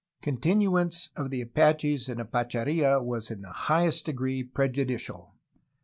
Continuance 0.23 1.11
of 1.15 1.29
the 1.29 1.41
Apaches 1.41 2.09
in 2.09 2.17
Apacheria 2.19 3.03
was 3.05 3.29
in 3.29 3.41
the 3.41 3.51
highest 3.51 4.07
degree 4.07 4.43
prejudicial. 4.43 5.35